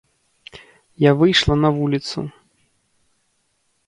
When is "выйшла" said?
1.19-1.55